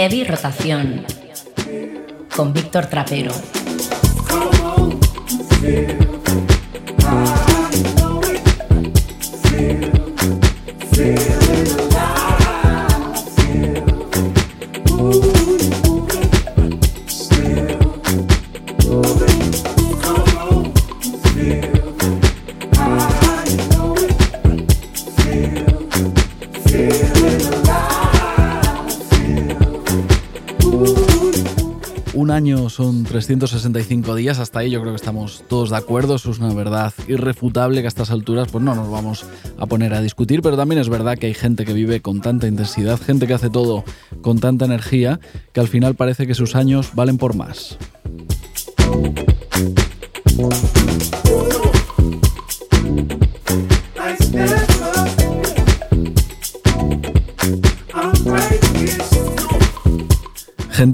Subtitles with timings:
[0.00, 1.04] Heavy Rotación
[2.34, 3.32] con Víctor Trapero.
[32.70, 36.54] Son 365 días, hasta ahí yo creo que estamos todos de acuerdo, eso es una
[36.54, 39.26] verdad irrefutable que a estas alturas pues no nos vamos
[39.58, 42.46] a poner a discutir, pero también es verdad que hay gente que vive con tanta
[42.46, 43.84] intensidad, gente que hace todo
[44.22, 45.20] con tanta energía,
[45.52, 47.76] que al final parece que sus años valen por más.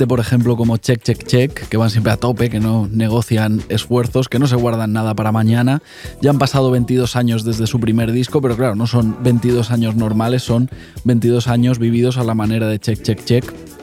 [0.04, 4.28] Por ejemplo, como Check Check Check, que van siempre a tope, que no negocian esfuerzos,
[4.28, 5.82] que no se guardan nada para mañana.
[6.20, 9.96] Ya han pasado 22 años desde su primer disco, pero claro, no son 22 años
[9.96, 10.68] normales, son
[11.04, 13.75] 22 años vividos a la manera de Check Check Check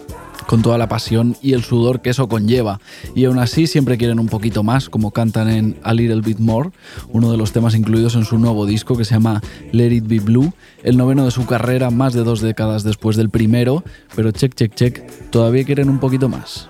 [0.48, 2.80] con toda la pasión y el sudor que eso conlleva.
[3.16, 6.72] Y aún así siempre quieren un poquito más, como cantan en A Little Bit More,
[7.09, 10.20] uno de los temas incluidos en su nuevo disco que se llama Let It Be
[10.20, 13.84] Blue, el noveno de su carrera, más de dos décadas después del primero,
[14.16, 16.70] pero check, check, check, todavía quieren un poquito más.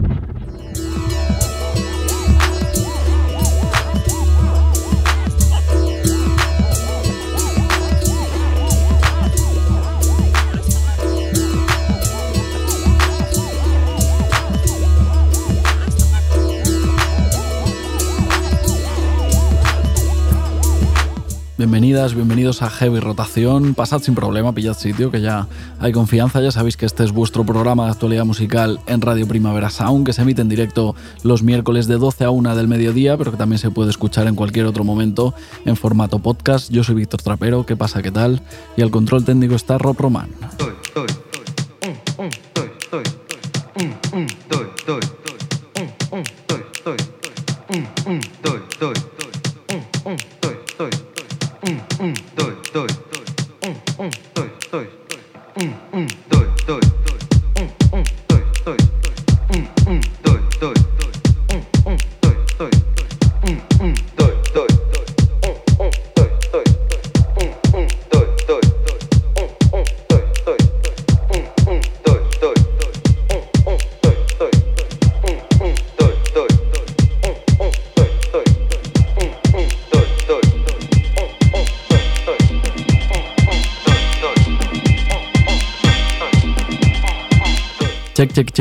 [21.61, 23.75] Bienvenidas, bienvenidos a Heavy Rotación.
[23.75, 25.47] Pasad sin problema, pillad sitio, que ya
[25.79, 26.41] hay confianza.
[26.41, 30.11] Ya sabéis que este es vuestro programa de actualidad musical en Radio Primavera Sound, que
[30.11, 33.59] se emite en directo los miércoles de 12 a 1 del mediodía, pero que también
[33.59, 36.71] se puede escuchar en cualquier otro momento en formato podcast.
[36.71, 38.01] Yo soy Víctor Trapero, ¿qué pasa?
[38.01, 38.41] ¿Qué tal?
[38.75, 40.29] Y al control técnico está Rob Roman.
[40.57, 42.70] Check Check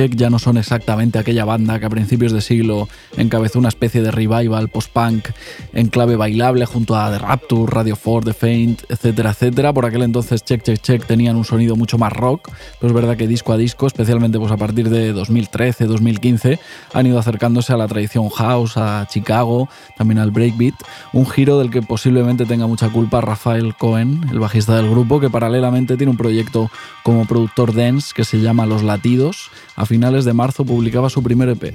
[0.08, 2.88] Ya no son exactamente aquella banda que a principios de siglo
[3.18, 5.28] encabezó una especie de revival post-punk
[5.74, 9.74] en clave bailable junto a The Rapture, Radio 4, The Faint, etcétera, etcétera.
[9.74, 12.50] Por aquel entonces Check Check Check tenían un sonido mucho más rock,
[12.80, 16.58] pero es verdad que disco a disco, especialmente pues a partir de 2013, 2015,
[16.94, 19.68] han ido acercándose a la tradición house, a Chicago,
[19.98, 20.76] también al breakbeat,
[21.12, 25.28] un giro del que posiblemente tenga mucha culpa Rafael Cohen, el bajista del grupo, que
[25.28, 26.70] paralelamente tiene un proyecto
[27.02, 29.50] como productor dance que se llama Los Latidos
[29.90, 31.74] finales de marzo publicaba su primer EP.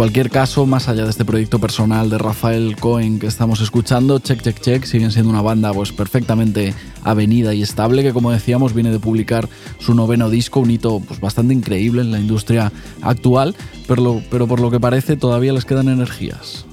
[0.00, 4.40] Cualquier caso, más allá de este proyecto personal de Rafael Cohen que estamos escuchando, Check
[4.40, 6.72] Check Check siguen siendo una banda pues perfectamente
[7.04, 9.46] avenida y estable que como decíamos viene de publicar
[9.78, 13.54] su noveno disco, un hito pues, bastante increíble en la industria actual,
[13.86, 16.64] pero, pero por lo que parece todavía les quedan energías.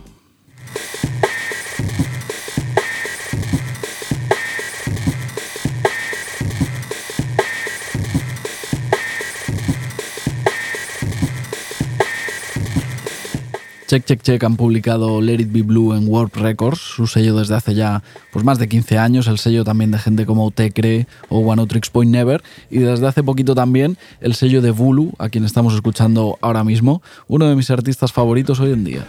[13.87, 17.55] Check Check Check han publicado Let It Be Blue en Warp Records, su sello desde
[17.55, 18.03] hace ya
[18.33, 21.89] pues, más de 15 años, el sello también de gente como Tecre o One Tricks
[21.89, 26.37] Point Never, y desde hace poquito también el sello de Vulu, a quien estamos escuchando
[26.41, 29.05] ahora mismo, uno de mis artistas favoritos hoy en día.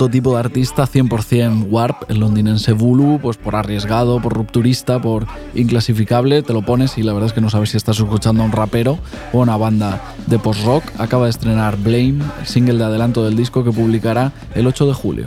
[0.00, 5.26] Un prototipo de artista 100% Warp, el londinense Vulu, pues por arriesgado, por rupturista, por
[5.54, 8.46] inclasificable, te lo pones y la verdad es que no sabes si estás escuchando a
[8.46, 8.98] un rapero
[9.34, 10.84] o una banda de post-rock.
[10.96, 15.26] Acaba de estrenar Blame, single de adelanto del disco que publicará el 8 de julio.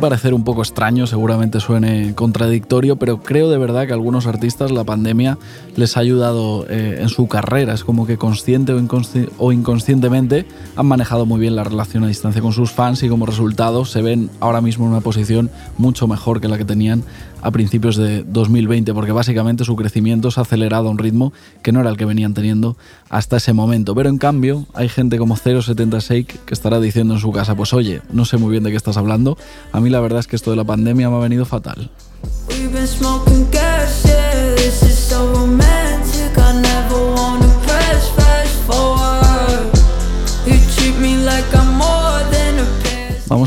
[0.00, 4.70] Parecer un poco extraño, seguramente suene contradictorio, pero creo de verdad que a algunos artistas
[4.70, 5.36] la pandemia
[5.76, 7.74] les ha ayudado eh, en su carrera.
[7.74, 12.54] Es como que consciente o, inconscientemente han manejado muy bien la relación a distancia con
[12.54, 16.48] sus fans y como resultado se ven ahora mismo en una posición mucho mejor que
[16.48, 17.04] la que tenían
[17.42, 21.32] a principios de 2020, porque básicamente su crecimiento se ha acelerado a un ritmo
[21.62, 22.76] que no era el que venían teniendo
[23.08, 23.94] hasta ese momento.
[23.94, 28.02] Pero en cambio, hay gente como 076 que estará diciendo en su casa, pues oye,
[28.12, 29.38] no sé muy bien de qué estás hablando,
[29.72, 31.90] a mí la verdad es que esto de la pandemia me ha venido fatal.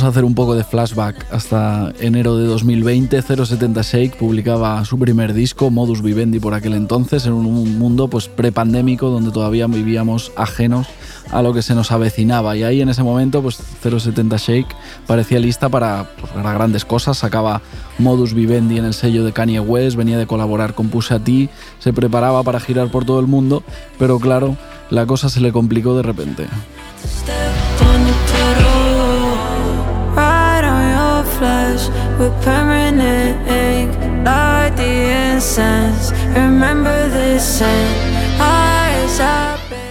[0.04, 3.22] A hacer un poco de flashback hasta enero de 2020.
[3.22, 8.28] 070 Shake publicaba su primer disco, Modus Vivendi, por aquel entonces, en un mundo pues
[8.28, 10.88] prepandémico donde todavía vivíamos ajenos
[11.32, 12.58] a lo que se nos avecinaba.
[12.58, 14.76] Y ahí en ese momento, pues 070 Shake
[15.08, 17.20] parecía lista para, pues, para grandes cosas.
[17.20, 17.62] Sacaba
[17.98, 21.94] Modus Vivendi en el sello de Kanye West, venía de colaborar con Pusha T, se
[21.94, 23.64] preparaba para girar por todo el mundo,
[23.98, 24.58] pero claro,
[24.90, 26.48] la cosa se le complicó de repente.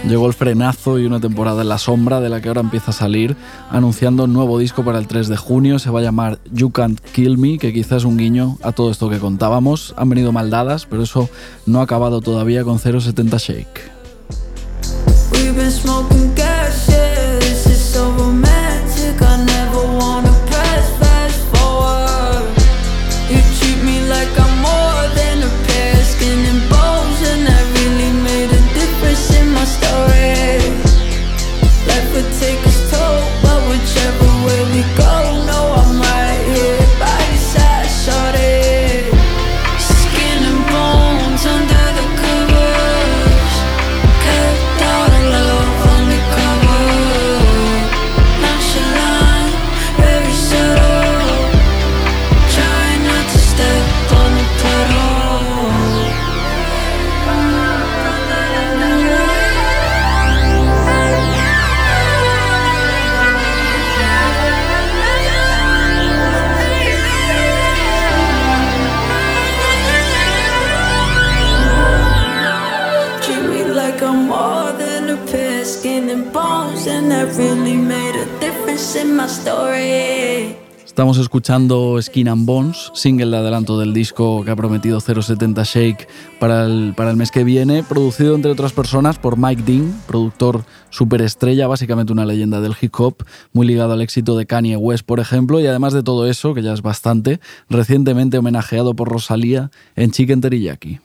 [0.07, 2.93] Llegó el frenazo y una temporada en la sombra de la que ahora empieza a
[2.93, 3.37] salir,
[3.69, 5.79] anunciando un nuevo disco para el 3 de junio.
[5.79, 8.91] Se va a llamar You Can't Kill Me, que quizás es un guiño a todo
[8.91, 9.93] esto que contábamos.
[9.97, 11.29] Han venido maldadas, pero eso
[11.65, 13.93] no ha acabado todavía con 070 Shake.
[80.85, 86.09] Estamos escuchando Skin and Bones, single de adelanto del disco que ha prometido 070 Shake
[86.41, 90.65] para el, para el mes que viene, producido entre otras personas por Mike Dean, productor
[90.89, 93.23] superestrella, básicamente una leyenda del hip hop,
[93.53, 96.63] muy ligado al éxito de Kanye West, por ejemplo, y además de todo eso, que
[96.63, 100.99] ya es bastante, recientemente homenajeado por Rosalía en Chicken Teriyaki.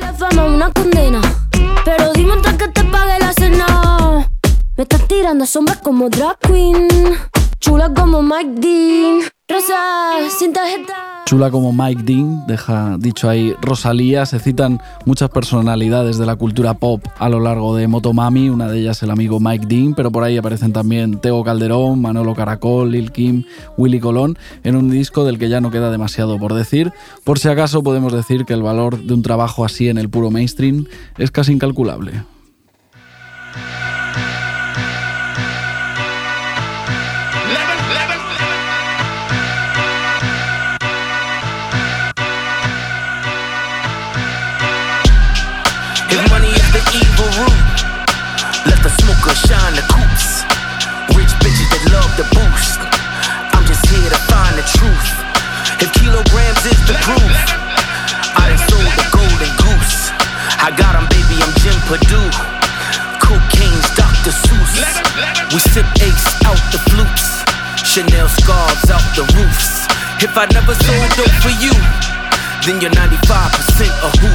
[0.00, 1.20] la fama una condena,
[1.84, 4.28] pero dime que te pague la cena.
[4.80, 6.88] Me estás tirando sombras como drag queen.
[7.60, 11.22] Chula como Mike Dean, Rosa sin tarjeta.
[11.26, 16.72] Chula como Mike Dean, deja dicho ahí Rosalía, se citan muchas personalidades de la cultura
[16.72, 20.24] pop a lo largo de Motomami, una de ellas el amigo Mike Dean, pero por
[20.24, 23.44] ahí aparecen también Teo Calderón, Manolo Caracol, Lil Kim,
[23.76, 26.90] Willy Colón, en un disco del que ya no queda demasiado por decir.
[27.22, 30.30] Por si acaso podemos decir que el valor de un trabajo así en el puro
[30.30, 30.86] mainstream
[31.18, 32.22] es casi incalculable.
[54.80, 55.12] Truth.
[55.84, 57.36] If kilograms is the proof,
[58.32, 60.08] I done sold the golden goose.
[60.56, 62.30] I got him, baby, I'm Jim Purdue.
[63.20, 64.32] Cocaine's Dr.
[64.32, 64.80] Seuss.
[65.52, 67.44] We sip ace out the flutes.
[67.84, 69.84] Chanel scarves out the roofs.
[70.24, 71.76] If I never sold dope for you,
[72.64, 74.32] then you're 95% a who.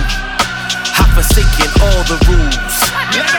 [1.02, 2.75] I've forsaken all the rules.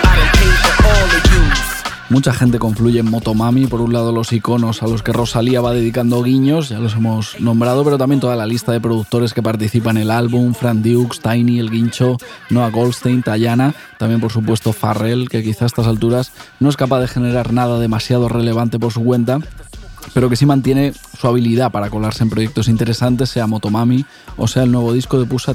[0.02, 1.75] I done paid for all of you.
[2.08, 5.72] Mucha gente confluye en Motomami, por un lado los iconos a los que Rosalía va
[5.72, 9.96] dedicando guiños, ya los hemos nombrado, pero también toda la lista de productores que participan
[9.96, 12.16] en el álbum, Fran Dukes, Tiny, El Guincho,
[12.48, 17.00] Noah Goldstein, Tayana, también por supuesto Farrell, que quizá a estas alturas no es capaz
[17.00, 19.40] de generar nada demasiado relevante por su cuenta,
[20.14, 24.04] pero que sí mantiene su habilidad para colarse en proyectos interesantes, sea Motomami
[24.36, 25.54] o sea el nuevo disco de Pusha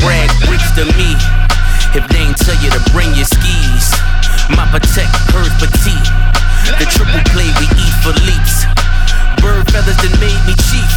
[0.00, 1.16] brag bricks to me.
[1.92, 3.86] If they ain't tell you to bring your skis,
[4.56, 6.08] my protect purse petite.
[6.78, 8.64] The triple play we eat for leaps.
[9.40, 10.92] Bird feathers that made me chief.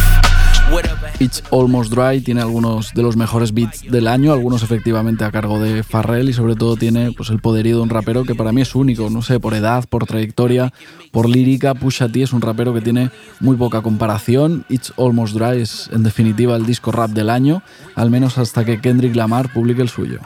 [0.72, 1.03] Whatever.
[1.20, 5.60] It's Almost Dry tiene algunos de los mejores beats del año, algunos efectivamente a cargo
[5.60, 8.62] de Farrell y sobre todo tiene pues, el poderío de un rapero que para mí
[8.62, 10.72] es único, no sé, por edad, por trayectoria,
[11.12, 11.74] por lírica.
[11.74, 14.66] Pusha T es un rapero que tiene muy poca comparación.
[14.68, 17.62] It's Almost Dry es en definitiva el disco rap del año,
[17.94, 20.20] al menos hasta que Kendrick Lamar publique el suyo.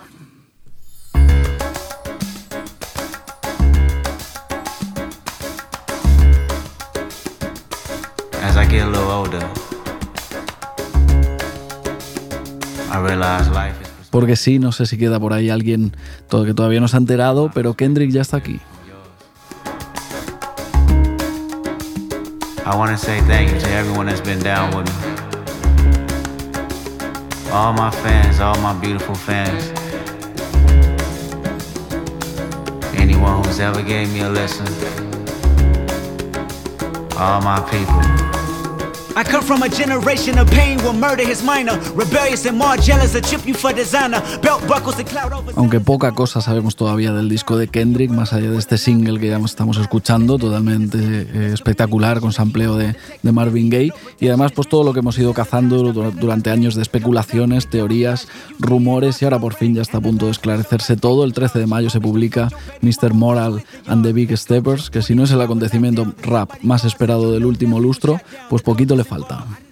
[14.10, 15.92] Porque sí, no sé si queda por ahí alguien
[16.30, 18.60] que todavía no se ha enterado, pero Kendrick ya está aquí.
[22.70, 24.92] I want to say thank you to everyone that's been down with me.
[27.50, 29.72] All my fans, all my beautiful fans.
[32.94, 34.66] Anyone who's ever gave me a listen.
[37.16, 38.37] All my people.
[39.18, 41.76] I come from a generation of pain will murder his minor.
[41.96, 44.22] Rebellious and more jealous, a chip you for designer.
[44.40, 45.52] Belt buckles and cloud over.
[45.56, 49.26] Aunque poca cosa sabemos todavía del disco de Kendrick, más allá de este single que
[49.26, 53.92] ya estamos escuchando, totalmente eh, espectacular, con sampleo de, de Marvin Gaye.
[54.20, 58.28] Y además, pues todo lo que hemos ido cazando durante años de especulaciones, teorías,
[58.60, 61.24] rumores, y ahora por fin ya está a punto de esclarecerse todo.
[61.24, 62.50] El 13 de mayo se publica
[62.82, 63.14] Mr.
[63.14, 67.46] Moral and the Big Steppers, que si no es el acontecimiento rap más esperado del
[67.46, 69.67] último lustro, pues poquito le falta.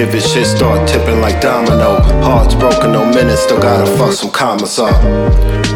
[0.00, 2.00] Pivot, shit start tipping like domino.
[2.24, 4.96] Hearts broken, no minutes, still gotta fuck some commas up.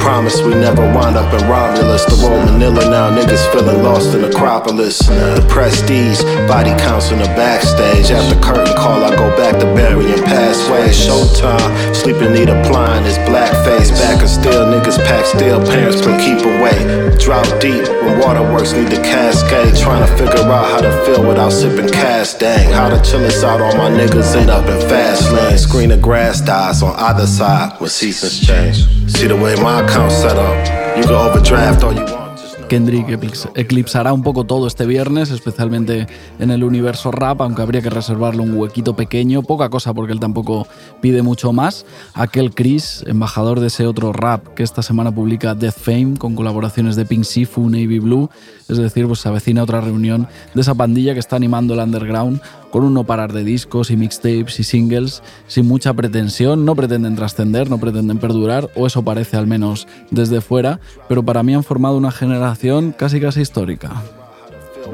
[0.01, 2.05] Promise we never wind up in Romulus.
[2.05, 4.99] The road Manila now, niggas feeling lost in Acropolis.
[5.01, 8.11] The prestige, body counts in the backstage.
[8.11, 10.97] After curtain call, I go back to burying pathways.
[10.97, 13.93] Showtime, sleeping need applying this blackface.
[14.01, 16.77] Back and still, niggas pack steel, parents can keep away.
[17.17, 19.77] Drought deep, when waterworks need to cascade.
[19.77, 22.41] Trying to figure out how to feel without sipping cast.
[22.41, 25.59] Dang, how to chill us out, all my niggas in fast.
[25.59, 28.87] Screen of grass dies on either side when seasons change.
[29.11, 30.97] See the way my account set up.
[30.97, 32.25] You can overdraft all you want.
[32.69, 33.07] Kendrick
[33.55, 36.07] eclipsará un poco todo este viernes, especialmente
[36.39, 40.21] en el universo rap, aunque habría que reservarle un huequito pequeño, poca cosa porque él
[40.21, 40.67] tampoco
[41.01, 41.85] pide mucho más.
[42.15, 46.97] Aquel Chris, embajador de ese otro rap que esta semana publica Death Fame con colaboraciones
[46.97, 48.31] de Pink Sifu, Navy Blue,
[48.69, 52.41] es decir, pues se avecina otra reunión de esa pandilla que está animando el underground
[52.75, 57.15] con un no parar de discos y mixtapes y singles sin mucha pretensión, no pretenden
[57.15, 61.63] trascender, no pretenden perdurar, o eso parece al menos desde fuera, pero para mí han
[61.63, 64.03] formado una generación casi casi histórica.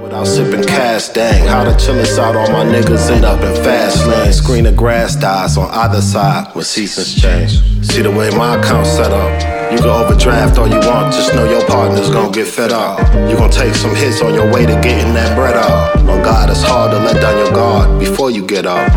[0.01, 4.07] Without sipping cash, dang, how the chillers out, all my niggas end up in fast
[4.07, 4.33] lane.
[4.33, 7.61] Screen of grass dies on either side when seasons change.
[7.85, 9.71] See the way my account set up.
[9.71, 12.99] You can overdraft all you want, just know your partner's gonna get fed up.
[13.29, 15.97] You gonna take some hits on your way to getting that bread up.
[15.99, 18.91] On God, it's hard to let down your guard before you get up.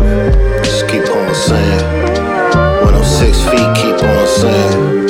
[0.64, 1.84] Just keep on saying.
[2.82, 5.04] When oh I'm six feet, keep on saying.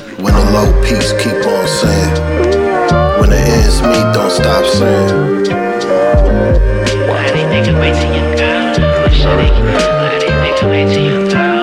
[0.00, 2.14] When the low peaks keep on saying,
[3.20, 5.44] when the ends meet, don't stop saying.
[7.08, 8.80] Why they think I'm waiting, young girl?
[9.04, 11.59] Why they think I'm waiting, young girl?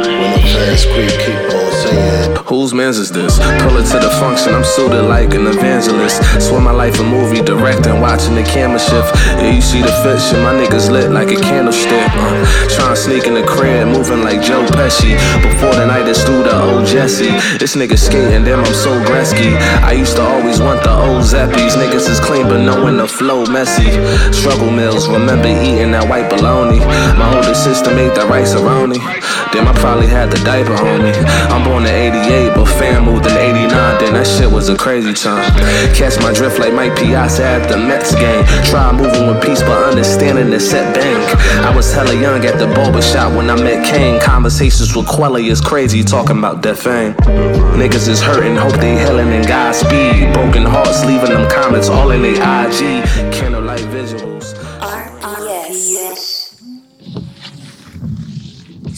[2.47, 3.39] Whose man's is this?
[3.39, 6.23] Pull it to the function, I'm suited like an evangelist.
[6.39, 9.13] Swear my life a movie, directing, watching the camera shift.
[9.35, 12.07] Yeah, you see the fiction, my niggas lit like a candlestick.
[12.15, 15.19] Uh, trying to sneak in the crib, moving like Joe Pesci.
[15.43, 17.31] Before the night is through the old Jesse.
[17.59, 19.55] This nigga skating, damn, I'm so Gretzky.
[19.83, 21.75] I used to always want the old Zappies.
[21.75, 23.91] Niggas is clean, but knowing the flow messy.
[24.31, 26.79] Struggle mills, remember eating that white bologna.
[27.19, 28.99] My older sister made that rice aroni.
[29.51, 31.11] Damn, I probably had the diaper on me.
[31.53, 33.69] I'm born in 88, but fam moved in 89.
[33.99, 35.49] Then that shit was a crazy time.
[35.95, 38.45] Catch my drift like Mike Piazza at the Mets game.
[38.65, 41.23] Try moving with peace, but understanding the set bank.
[41.65, 44.19] I was hella young at the barber shop when I met Kane.
[44.19, 47.13] Conversations with Quelly is crazy, talking about death fame.
[47.79, 50.33] Niggas is hurting, hope they healing in Godspeed.
[50.33, 53.03] Broken hearts, leaving them comments all in their IG.
[53.33, 54.36] Candlelight visuals.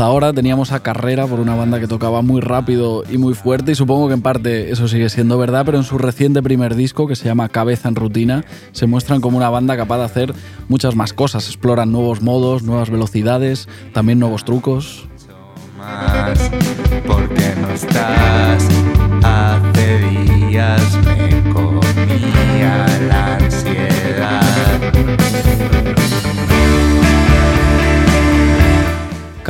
[0.00, 3.72] Hasta ahora teníamos a Carrera por una banda que tocaba muy rápido y muy fuerte
[3.72, 7.06] y supongo que en parte eso sigue siendo verdad, pero en su reciente primer disco
[7.06, 10.34] que se llama Cabeza en Rutina se muestran como una banda capaz de hacer
[10.68, 15.06] muchas más cosas, exploran nuevos modos, nuevas velocidades, también nuevos trucos.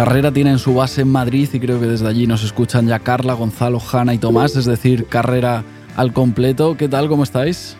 [0.01, 3.01] Carrera tiene en su base en Madrid y creo que desde allí nos escuchan ya
[3.01, 5.63] Carla, Gonzalo, Hanna y Tomás, es decir, Carrera
[5.95, 6.75] al completo.
[6.79, 7.07] ¿Qué tal?
[7.07, 7.77] ¿Cómo estáis?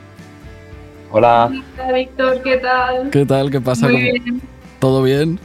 [1.11, 3.09] Hola, Hola, Víctor, ¿qué tal?
[3.09, 3.51] ¿Qué tal?
[3.51, 3.87] ¿Qué pasa?
[3.89, 4.43] Muy ¿Cómo- bien,
[4.81, 5.41] ¿Todo bien?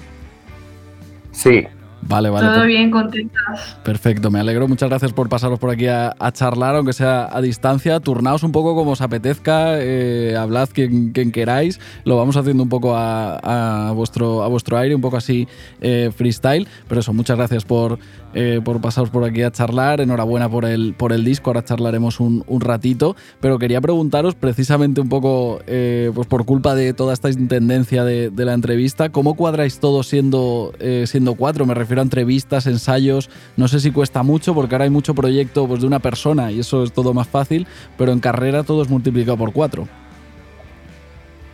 [1.32, 1.66] sí,
[2.08, 2.48] Vale, vale.
[2.48, 3.78] todo bien, contentas.
[3.84, 4.68] Perfecto, me alegro.
[4.68, 8.00] Muchas gracias por pasaros por aquí a, a charlar, aunque sea a distancia.
[8.00, 11.80] Turnaos un poco como os apetezca, eh, hablad quien, quien queráis.
[12.04, 15.48] Lo vamos haciendo un poco a, a vuestro, a vuestro aire, un poco así
[15.82, 16.68] eh, freestyle.
[16.88, 17.98] Pero eso, muchas gracias por,
[18.36, 20.02] eh, por pasaros por aquí a charlar.
[20.02, 23.15] Enhorabuena por el, por el disco, ahora charlaremos un, un ratito.
[23.39, 28.30] Pero quería preguntaros precisamente un poco, eh, pues por culpa de toda esta intendencia de,
[28.30, 31.65] de la entrevista, ¿cómo cuadráis todo siendo, eh, siendo cuatro?
[31.65, 33.30] Me refiero a entrevistas, ensayos.
[33.58, 36.60] No sé si cuesta mucho porque ahora hay mucho proyecto pues, de una persona y
[36.60, 37.65] eso es todo más fácil,
[37.98, 39.88] pero en carrera todo es multiplicado por cuatro.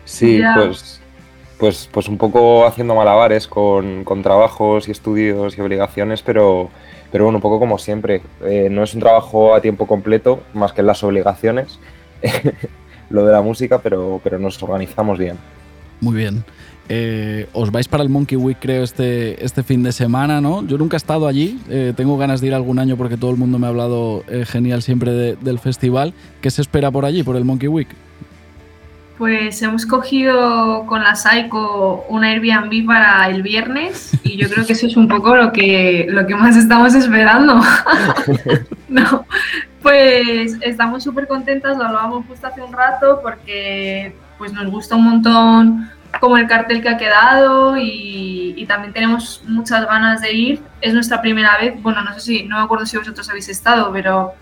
[0.04, 1.01] sí, pues,
[1.62, 6.70] pues, pues un poco haciendo malabares con, con trabajos y estudios y obligaciones, pero,
[7.12, 8.20] pero bueno, un poco como siempre.
[8.44, 11.78] Eh, no es un trabajo a tiempo completo, más que las obligaciones,
[13.10, 15.36] lo de la música, pero, pero nos organizamos bien.
[16.00, 16.42] Muy bien.
[16.88, 20.66] Eh, os vais para el Monkey Week, creo, este, este fin de semana, ¿no?
[20.66, 23.36] Yo nunca he estado allí, eh, tengo ganas de ir algún año porque todo el
[23.36, 26.12] mundo me ha hablado eh, genial siempre de- del festival.
[26.40, 27.88] ¿Qué se espera por allí, por el Monkey Week?
[29.22, 34.72] Pues hemos cogido con la Saiko un Airbnb para el viernes y yo creo que
[34.72, 37.60] eso es un poco lo que, lo que más estamos esperando.
[38.88, 39.24] no,
[39.80, 45.04] pues estamos súper contentas, lo hablábamos justo hace un rato porque pues nos gusta un
[45.04, 50.62] montón como el cartel que ha quedado y, y también tenemos muchas ganas de ir.
[50.80, 53.92] Es nuestra primera vez, bueno, no sé si, no me acuerdo si vosotros habéis estado,
[53.92, 54.32] pero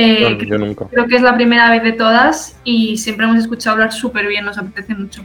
[0.00, 0.86] eh, No, yo nunca.
[0.86, 4.44] Creo que es la primera vez de todas y siempre hemos escuchado hablar súper bien,
[4.44, 5.24] nos apetece mucho.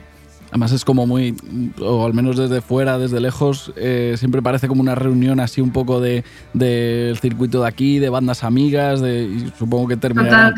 [0.56, 1.36] Además es como muy,
[1.82, 5.72] o al menos desde fuera, desde lejos, eh, siempre parece como una reunión así un
[5.72, 10.54] poco de del circuito de aquí, de bandas amigas, de, y supongo que terminarán,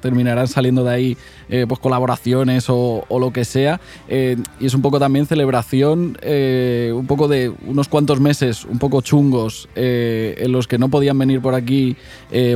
[0.00, 1.16] termina- saliendo de ahí
[1.48, 3.80] eh, pues colaboraciones o, o lo que sea.
[4.06, 6.16] Eh, y es un poco también celebración,
[6.94, 11.40] un poco de unos cuantos meses un poco chungos en los que no podían venir
[11.40, 11.96] por aquí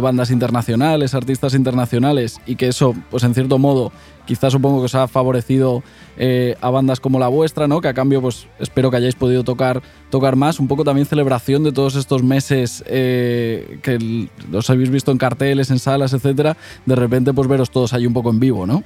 [0.01, 3.91] bandas internacionales, artistas internacionales, y que eso, pues en cierto modo,
[4.27, 5.83] quizás supongo que os ha favorecido
[6.17, 7.81] eh, a bandas como la vuestra, ¿no?
[7.81, 10.61] Que a cambio, pues espero que hayáis podido tocar, tocar más.
[10.61, 15.71] Un poco también celebración de todos estos meses eh, que los habéis visto en carteles,
[15.71, 16.57] en salas, etcétera.
[16.87, 18.83] De repente, pues veros todos ahí un poco en vivo, ¿no?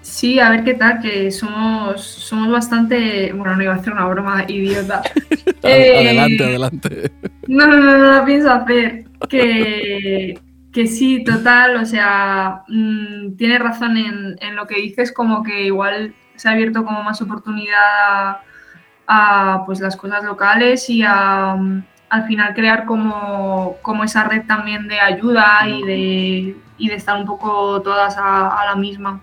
[0.00, 3.32] Sí, a ver qué tal, que somos, somos bastante.
[3.32, 5.02] Bueno, no iba a hacer una broma idiota.
[5.64, 7.10] Eh, Adelante, adelante.
[7.48, 9.04] No, no, no, no la pienso hacer.
[9.28, 10.38] Que,
[10.72, 15.64] que sí, total, o sea, mm, tienes razón en, en lo que dices, como que
[15.64, 18.42] igual se ha abierto como más oportunidad a,
[19.06, 21.56] a, pues las cosas locales y a,
[22.10, 27.18] al final crear como, como esa red también de ayuda y de, y de estar
[27.18, 29.20] un poco todas a, a la misma.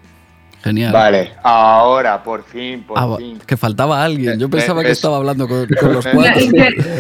[0.65, 0.91] Genial.
[0.91, 3.37] Vale, ahora, por fin, por Ah, fin.
[3.45, 4.39] que faltaba alguien.
[4.39, 6.33] Yo Eh, pensaba que es- estaba hablando con, con los cuatro.
[6.41, 6.51] es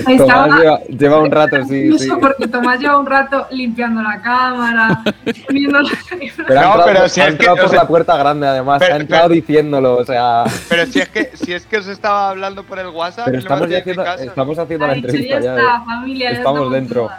[0.05, 2.09] que estaba- Tomás lleva, lleva un rato, sí, no sí.
[2.21, 5.01] porque Tomás lleva un rato limpiando la cámara,
[5.49, 7.87] viendo Pero No, entrado, pero por- si ha es que, entrado o por sea- la
[7.87, 8.77] puerta grande, además.
[8.79, 10.43] Pero- ha entrado diciéndolo, o sea.
[10.69, 13.43] Pero si es que si es que os estaba hablando por el WhatsApp, Pero y
[13.43, 14.23] no me estamos, ya haciendo, caso.
[14.25, 15.55] estamos haciendo Ha la dicho, entrevista ya ya.
[15.59, 15.81] está, ¿eh?
[15.87, 17.09] familia, ya Estamos dentro.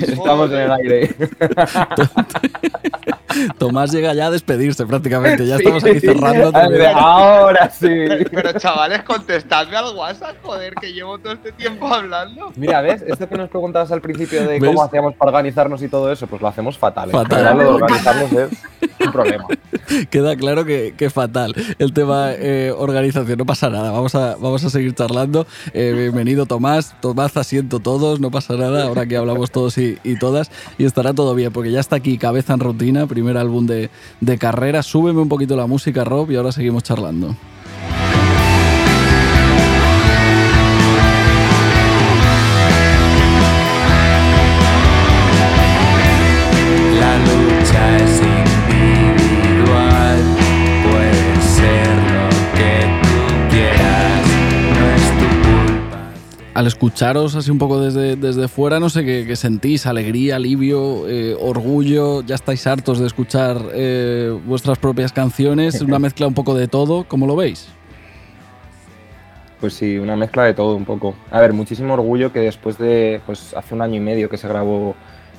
[0.00, 1.14] Estamos en el aire.
[3.58, 5.46] Tomás llega ya a despedirse prácticamente.
[5.46, 5.62] Ya Sí.
[5.62, 6.50] estamos cerrando.
[6.54, 7.86] Ah, Ahora sí.
[7.88, 12.52] Pero, pero, chavales, contestadme al WhatsApp, joder, que llevo todo este tiempo hablando.
[12.56, 13.02] Mira, ¿ves?
[13.06, 14.70] Esto que nos preguntabas al principio de ¿Ves?
[14.70, 17.10] cómo hacíamos para organizarnos y todo eso, pues lo hacemos fatal.
[17.10, 17.56] En Fatal.
[17.56, 18.50] lo de organizarnos es
[19.06, 19.46] un problema.
[20.10, 23.38] Queda claro que, que fatal el tema eh, organización.
[23.38, 23.90] No pasa nada.
[23.90, 25.46] Vamos a, vamos a seguir charlando.
[25.72, 26.94] Eh, bienvenido, Tomás.
[27.00, 28.20] Tomás, asiento todos.
[28.20, 28.84] No pasa nada.
[28.84, 30.50] Ahora que hablamos todos y, y todas.
[30.78, 34.38] Y estará todo bien, porque ya está aquí Cabeza en Rutina, primer álbum de, de
[34.38, 34.82] carrera.
[34.82, 37.36] Súbeme un poquito la música, Rob, y ahora seguimos charlando.
[56.64, 61.06] Al escucharos así un poco desde, desde fuera, no sé qué, qué sentís, alegría, alivio,
[61.06, 66.54] eh, orgullo, ya estáis hartos de escuchar eh, vuestras propias canciones, una mezcla un poco
[66.54, 67.68] de todo, ¿cómo lo veis?
[69.60, 71.14] Pues sí, una mezcla de todo un poco.
[71.30, 74.48] A ver, muchísimo orgullo que después de, pues hace un año y medio que se
[74.48, 74.94] grabó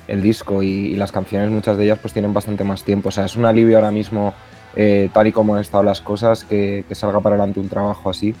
[0.06, 3.08] el disco y, y las canciones, muchas de ellas pues tienen bastante más tiempo.
[3.08, 4.32] O sea, es un alivio ahora mismo,
[4.76, 8.10] eh, tal y como han estado las cosas, que, que salga para adelante un trabajo
[8.10, 8.32] así.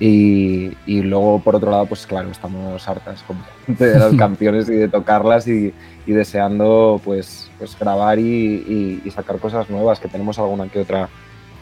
[0.00, 3.22] Y, y luego, por otro lado, pues claro, estamos hartas
[3.66, 5.74] de las canciones y de tocarlas y,
[6.06, 10.80] y deseando pues, pues grabar y, y- y sacar cosas nuevas, que tenemos alguna que
[10.80, 11.08] otra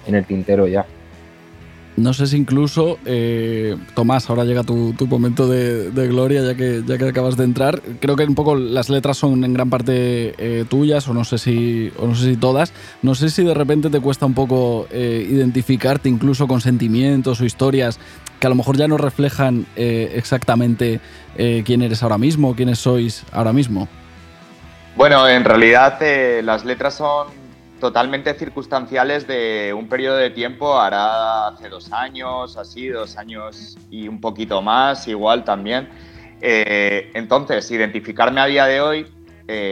[0.07, 0.87] en el tintero ya.
[1.97, 6.55] No sé si incluso, eh, Tomás, ahora llega tu, tu momento de, de gloria ya
[6.55, 7.83] que, ya que acabas de entrar.
[7.99, 11.39] Creo que un poco las letras son en gran parte eh, tuyas, o no, sé
[11.39, 12.73] si, o no sé si todas.
[13.03, 17.45] No sé si de repente te cuesta un poco eh, identificarte incluso con sentimientos o
[17.45, 17.99] historias
[18.39, 21.01] que a lo mejor ya no reflejan eh, exactamente
[21.37, 23.89] eh, quién eres ahora mismo, quiénes sois ahora mismo.
[24.97, 27.29] Bueno, en realidad eh, las letras son
[27.81, 34.09] totalmente circunstanciales de un periodo de tiempo, hará hace dos años, así, dos años y
[34.09, 35.89] un poquito más, igual también.
[36.41, 39.07] Entonces, identificarme a día de hoy,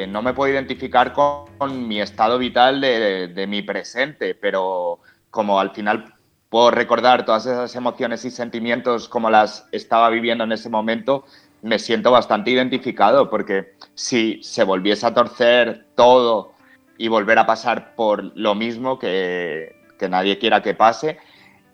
[0.09, 5.01] no me puedo identificar con, mi estado vital de mi presente, pero
[5.31, 6.16] como al final
[6.49, 11.25] puedo recordar todas esas emociones y sentimientos como las estaba viviendo en ese momento,
[11.63, 16.53] me siento bastante identificado porque si se volviese a torcer todo
[16.99, 19.75] y volver a pasar por lo mismo que,
[20.09, 21.19] nadie quiera que pase,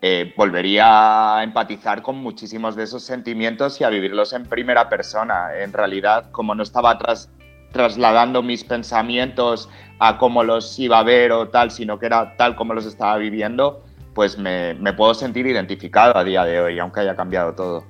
[0.01, 5.51] eh, volvería a empatizar con muchísimos de esos sentimientos y a vivirlos en primera persona.
[5.57, 7.29] En realidad, como no estaba tras-
[7.73, 12.57] trasladando mis pensamientos a cómo los iba a ver o tal, sino que era tal
[12.57, 17.01] como los estaba viviendo, pues me, me puedo sentir identificado a día de hoy, aunque
[17.01, 17.85] haya cambiado todo.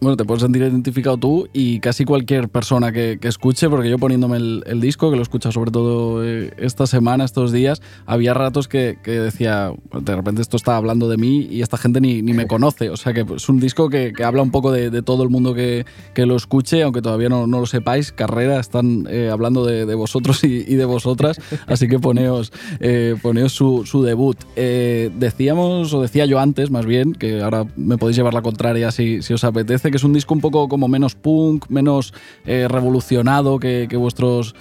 [0.00, 3.98] Bueno, te puedes sentir identificado tú y casi cualquier persona que, que escuche, porque yo
[3.98, 7.82] poniéndome el, el disco, que lo he escuchado sobre todo eh, esta semana, estos días,
[8.06, 12.00] había ratos que, que decía, de repente esto está hablando de mí y esta gente
[12.00, 12.90] ni, ni me conoce.
[12.90, 15.30] O sea que es un disco que, que habla un poco de, de todo el
[15.30, 15.84] mundo que,
[16.14, 18.12] que lo escuche, aunque todavía no, no lo sepáis.
[18.12, 23.16] Carrera, están eh, hablando de, de vosotros y, y de vosotras, así que poneos, eh,
[23.20, 24.38] poneos su, su debut.
[24.54, 28.92] Eh, decíamos, o decía yo antes más bien, que ahora me podéis llevar la contraria
[28.92, 32.14] si, si os apetece, que es un disco un poco como menos punk, menos
[32.46, 34.54] eh, revolucionado que, que vuestras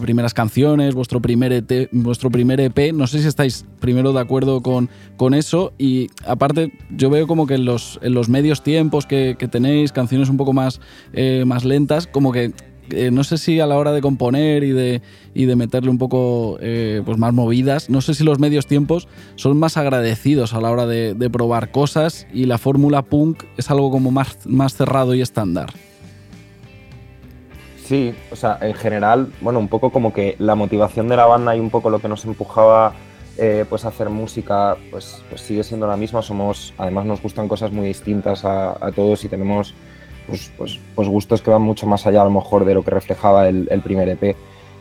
[0.00, 2.92] primeras canciones, vuestro primer, EP, vuestro primer EP.
[2.92, 7.46] No sé si estáis primero de acuerdo con, con eso y aparte yo veo como
[7.46, 10.80] que en los, en los medios tiempos que, que tenéis, canciones un poco más,
[11.12, 12.52] eh, más lentas, como que
[12.90, 15.98] eh, no sé si a la hora de componer y de, y de meterle un
[15.98, 20.60] poco eh, pues más movidas, no sé si los medios tiempos son más agradecidos a
[20.60, 25.14] la hora de, probar cosas y la fórmula punk es algo como más, más cerrado
[25.14, 25.70] y estándar.
[27.84, 31.56] Sí, o sea, en general, bueno, un poco como que la motivación de la banda
[31.56, 32.94] y un poco lo que nos empujaba
[33.36, 36.22] eh, pues a hacer música, pues, pues sigue siendo la misma.
[36.22, 39.74] Somos, además nos gustan cosas muy distintas a todos y tenemos
[40.26, 42.90] pues, pues, pues gustos que van mucho más allá a lo mejor de lo que
[42.90, 44.36] reflejaba el, el primer EP.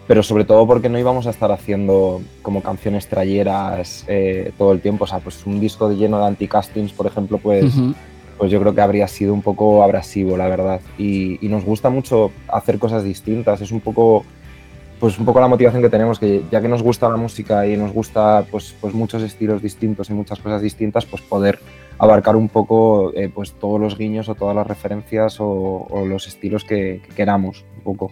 [0.07, 4.81] Pero sobre todo porque no íbamos a estar haciendo como canciones trayeras eh, todo el
[4.81, 5.05] tiempo.
[5.05, 7.73] O sea, pues un disco lleno de anti-castings, por ejemplo, pues,
[8.37, 10.81] pues yo creo que habría sido un poco abrasivo, la verdad.
[10.97, 13.61] Y, y nos gusta mucho hacer cosas distintas.
[13.61, 14.25] Es un poco
[15.03, 17.75] pues un poco la motivación que tenemos, que ya que nos gusta la música y
[17.75, 21.59] nos gusta pues, pues muchos estilos distintos y muchas cosas distintas, pues poder
[21.97, 26.27] abarcar un poco eh, pues todos los guiños o todas las referencias o, o los
[26.27, 28.11] estilos que, que queramos un poco.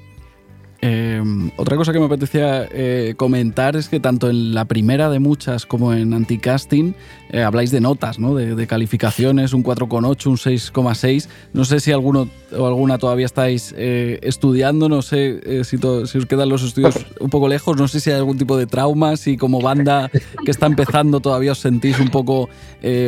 [0.82, 1.22] Eh,
[1.58, 5.68] otra cosa que me apetecía eh, comentar es que tanto en la primera de muchas
[5.68, 6.96] como en Anticasting
[7.34, 8.36] eh, habláis de notas, ¿no?
[8.36, 11.30] de, de calificaciones, un 4,8, un 6,6.
[11.54, 16.18] No sé si alguno o alguna todavía estáis eh, estudiando, no sé eh, si, si
[16.18, 19.16] os quedan los estudios un poco lejos, no sé si hay algún tipo de trauma,
[19.16, 20.12] si como banda
[20.44, 22.50] que está empezando todavía os sentís un poco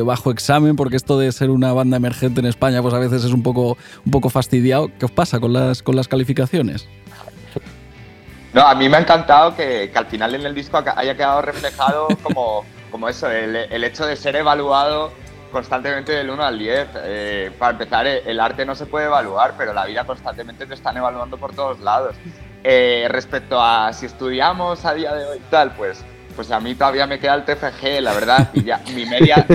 [0.06, 3.34] bajo examen, porque esto de ser una banda emergente en España pues a veces es
[3.34, 4.90] un poco, un poco fastidiado.
[5.00, 6.88] ¿Qué os pasa con las, con las calificaciones?
[8.54, 11.42] No, a mí me ha encantado que, que al final en el disco haya quedado
[11.42, 15.12] reflejado como, como eso, el, el hecho de ser evaluado
[15.52, 16.88] constantemente del 1 al 10.
[16.96, 20.74] Eh, para empezar, eh, el arte no se puede evaluar, pero la vida constantemente te
[20.74, 22.16] están evaluando por todos lados.
[22.66, 26.04] Eh, respecto a si estudiamos a día de hoy y tal, pues,
[26.36, 28.50] pues a mí todavía me queda el TFG, la verdad.
[28.54, 29.46] Y ya mi media,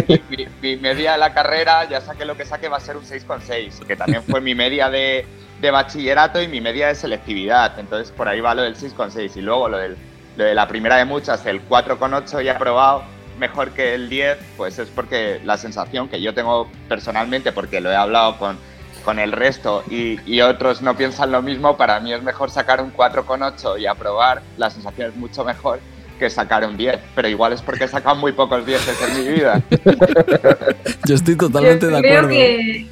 [0.62, 3.86] mi, media de la carrera, ya saqué lo que saque, va a ser un 6,6,
[3.86, 5.26] que también fue mi media de,
[5.60, 7.78] de bachillerato y mi media de selectividad.
[7.78, 9.36] Entonces por ahí va lo del 6,6.
[9.36, 9.96] Y luego lo, del,
[10.36, 13.02] lo de la primera de muchas, el 4,8 ya aprobado,
[13.38, 17.90] mejor que el 10, pues es porque la sensación que yo tengo personalmente, porque lo
[17.90, 18.58] he hablado con,
[19.04, 22.80] con el resto y, y otros no piensan lo mismo, para mí es mejor sacar
[22.80, 25.80] un 4,8 y aprobar, la sensación es mucho mejor
[26.18, 29.32] que sacar un 10, pero igual es porque he sacado muy pocos 10 en mi
[29.32, 29.62] vida.
[31.06, 32.28] Yo estoy totalmente Yo de creo acuerdo.
[32.28, 32.86] que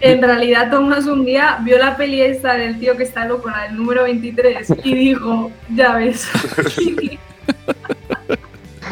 [0.00, 3.64] en realidad Tomás un día vio la peli esta del tío que está loco, la
[3.64, 6.28] del número 23, y dijo, ya ves.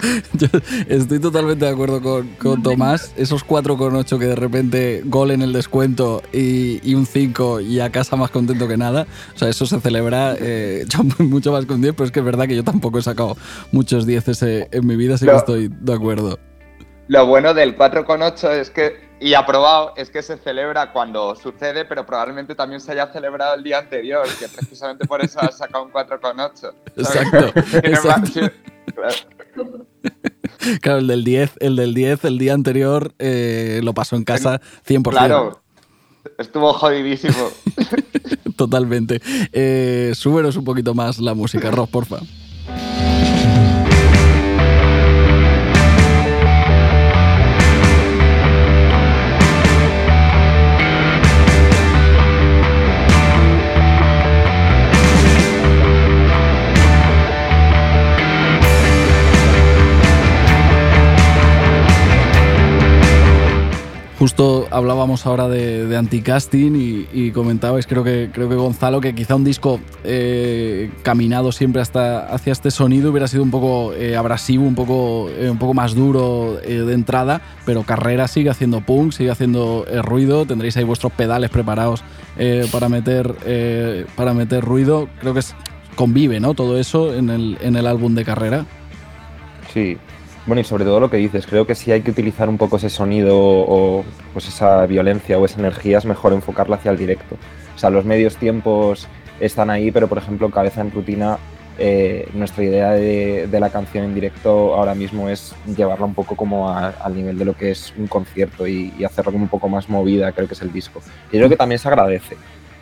[0.35, 0.47] Yo
[0.89, 3.13] estoy totalmente de acuerdo con, con Tomás.
[3.17, 7.91] Esos 4,8 que de repente gol en el descuento y, y un 5 y a
[7.91, 9.07] casa más contento que nada.
[9.35, 12.21] O sea, eso se celebra eh, yo mucho más que un 10, pero es que
[12.21, 13.37] es verdad que yo tampoco he sacado
[13.73, 16.39] muchos 10 en mi vida, así que estoy de acuerdo.
[17.09, 22.07] Lo bueno del 4,8 es que, y aprobado, es que se celebra cuando sucede, pero
[22.07, 25.93] probablemente también se haya celebrado el día anterior, que precisamente por eso has sacado un
[25.93, 26.73] 4,8.
[26.97, 28.41] Exacto, exacto.
[29.01, 29.87] Claro.
[30.83, 34.61] Claro, el del 10, el del 10, el día anterior eh, lo pasó en casa
[34.87, 35.11] 100%.
[35.11, 35.63] Claro,
[36.39, 37.51] estuvo jodidísimo.
[38.57, 39.23] Totalmente.
[39.53, 42.19] Eh, súbenos un poquito más la música, Ross, porfa.
[64.21, 69.35] Justo hablábamos ahora de, de anticasting y, comentabais, creo que, creo que Gonzalo, que quizá
[69.35, 74.67] un disco eh, caminado siempre hasta, hacia este sonido hubiera sido un poco eh, abrasivo,
[74.67, 79.31] un poco, eh, un poco más duro de entrada, pero Carrera sigue haciendo punk, sigue
[79.31, 82.05] haciendo ruido, tendréis ahí vuestros pedales preparados
[82.71, 85.09] para, meter, para meter ruido.
[85.21, 85.57] Creo que es-
[85.95, 86.53] convive ¿no?
[86.53, 88.67] todo eso en el, en el álbum de Carrera.
[89.73, 89.97] Sí.
[90.47, 92.77] Bueno, y sobre todo lo que dices, creo que si hay que utilizar un poco
[92.79, 97.37] ese sonido o pues esa violencia o esa energía, es mejor enfocarla hacia el directo.
[97.77, 99.07] O sea, los medios tiempos
[99.39, 101.39] están ahí, pero por ejemplo, Cabeza en Rutina,
[101.79, 106.35] eh, nuestra idea de, de la canción en directo ahora mismo es llevarla un poco
[106.37, 109.51] como a- al nivel de lo que es un concierto y, y hacerlo como un
[109.51, 111.01] poco más movida, creo que es el disco.
[111.29, 112.37] Y creo que también se agradece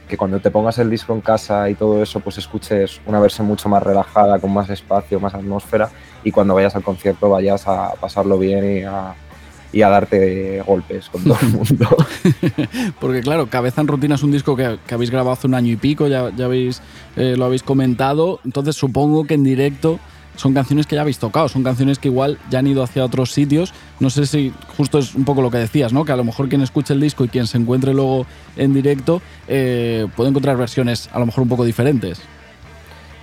[0.09, 3.47] que cuando te pongas el disco en casa y todo eso, pues escuches una versión
[3.47, 5.91] mucho más relajada, con más espacio, más atmósfera,
[6.25, 9.15] y cuando vayas al concierto vayas a pasarlo bien y a,
[9.73, 11.89] y a darte golpes con todo el mundo.
[13.01, 15.73] Porque claro, Cabeza en Rutina es un disco que, que habéis grabado hace un año
[15.73, 16.81] y pico, ya, ya habéis,
[17.17, 20.01] eh, lo habéis comentado, entonces supongo que en directo
[20.39, 23.33] son canciones que ya habéis tocado, son canciones que igual ya han ido hacia otros
[23.33, 23.75] sitios.
[23.99, 26.05] No sé si justo es un poco lo que decías, ¿no?
[26.05, 28.25] Que a lo mejor quien escuche el disco y quien se encuentre luego
[28.57, 32.23] en directo eh, puede encontrar versiones a lo mejor un poco diferentes.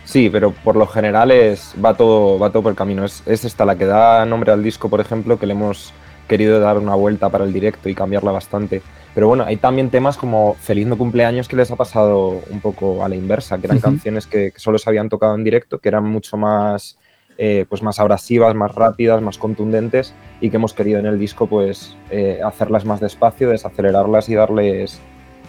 [0.03, 3.05] Sí, pero por lo general es, va, todo, va todo por el camino.
[3.05, 5.93] Es, es esta la que da nombre al disco, por ejemplo, que le hemos
[6.27, 8.81] querido dar una vuelta para el directo y cambiarla bastante.
[9.13, 13.05] Pero bueno, hay también temas como Feliz no cumpleaños que les ha pasado un poco
[13.05, 15.87] a la inversa, que eran canciones que, que solo se habían tocado en directo, que
[15.87, 16.97] eran mucho más,
[17.37, 21.47] eh, pues más abrasivas, más rápidas, más contundentes y que hemos querido en el disco
[21.47, 24.99] pues eh, hacerlas más despacio, desacelerarlas y darles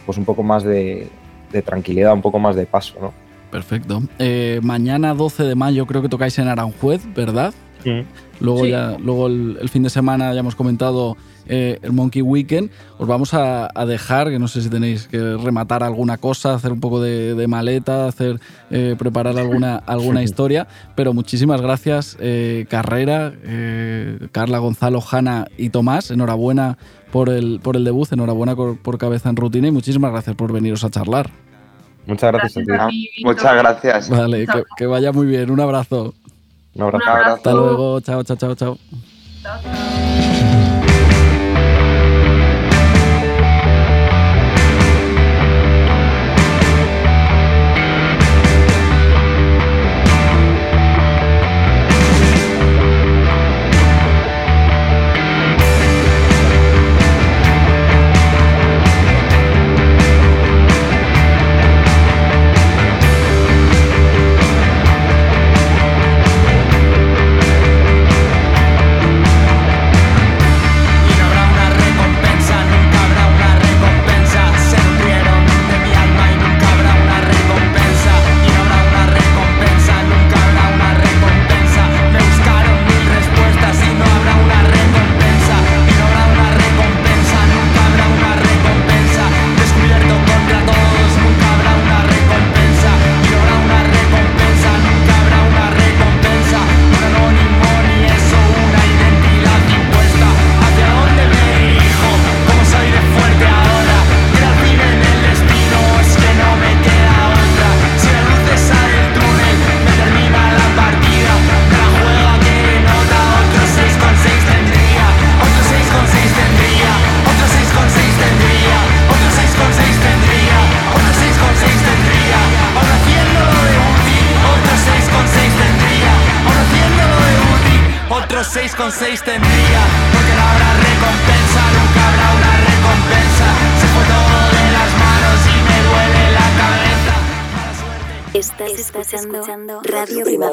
[0.05, 1.09] pues un poco más de,
[1.53, 3.13] de tranquilidad, un poco más de paso, ¿no?
[3.51, 4.03] Perfecto.
[4.19, 7.55] Eh, mañana 12 de mayo creo que tocáis en Aranjuez, ¿verdad?
[8.41, 8.71] Luego Sí.
[8.71, 11.17] ya, luego el, el fin de semana ya hemos comentado
[11.47, 12.71] eh, el Monkey Weekend.
[12.99, 16.73] Os vamos a, a dejar, que no sé si tenéis que rematar alguna cosa, hacer
[16.73, 18.41] un poco de, de maleta, hacer
[18.71, 20.67] eh, preparar alguna, alguna historia.
[20.95, 26.11] Pero muchísimas gracias, eh, Carrera, eh, Carla, Gonzalo, Hanna y Tomás.
[26.11, 26.79] Enhorabuena
[27.13, 30.53] por el, por el debut, enhorabuena por, por Cabeza en Rutina y muchísimas gracias por
[30.53, 31.31] veniros a charlar.
[32.07, 33.11] Muchas gracias, Gracias a a ti.
[33.17, 33.35] ti, Víctor.
[33.35, 34.11] Muchas gracias.
[34.11, 35.51] Vale, que, que vaya muy bien.
[35.51, 36.15] Un abrazo.
[36.75, 37.05] Un abrazo.
[37.05, 37.35] Un abrazo.
[37.37, 38.01] Hasta luego.
[38.01, 38.79] Chao, chao, chao, chao.
[39.43, 40.66] Chao, chao.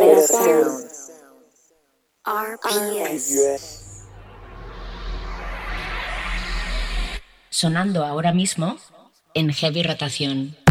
[0.04, 0.84] Sound.
[2.26, 4.04] RPS.
[7.50, 8.78] Sonando ahora mismo
[9.34, 10.63] en heavy rotación.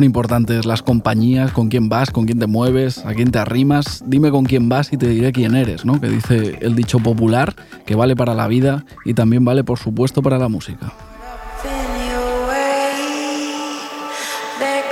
[0.00, 4.02] Son importantes las compañías, con quién vas, con quién te mueves, a quién te arrimas.
[4.06, 6.00] Dime con quién vas y te diré quién eres, ¿no?
[6.00, 10.22] Que dice el dicho popular, que vale para la vida y también vale, por supuesto,
[10.22, 10.90] para la música.
[14.58, 14.88] They're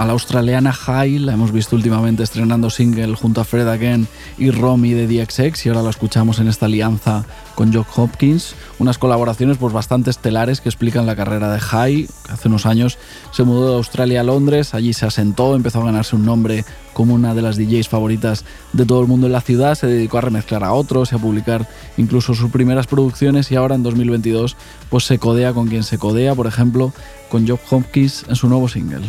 [0.00, 4.50] A la australiana High la hemos visto últimamente estrenando single junto a Fred Again y
[4.50, 9.58] Romy de DXX y ahora la escuchamos en esta alianza con Jock Hopkins, unas colaboraciones
[9.58, 12.96] pues bastante estelares que explican la carrera de High, hace unos años
[13.30, 17.12] se mudó de Australia a Londres, allí se asentó, empezó a ganarse un nombre como
[17.12, 20.22] una de las DJs favoritas de todo el mundo en la ciudad, se dedicó a
[20.22, 24.56] remezclar a otros y a publicar incluso sus primeras producciones y ahora en 2022
[24.88, 26.94] pues se codea con quien se codea, por ejemplo,
[27.28, 29.04] con Jock Hopkins en su nuevo single.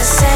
[0.00, 0.29] Baby, I'm